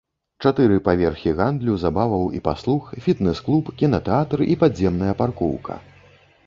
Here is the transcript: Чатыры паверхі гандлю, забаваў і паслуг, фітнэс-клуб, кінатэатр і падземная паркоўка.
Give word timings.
Чатыры 0.45 0.77
паверхі 0.87 1.33
гандлю, 1.41 1.75
забаваў 1.83 2.25
і 2.39 2.41
паслуг, 2.47 2.89
фітнэс-клуб, 3.07 3.71
кінатэатр 3.83 4.39
і 4.51 4.61
падземная 4.65 5.13
паркоўка. 5.23 5.81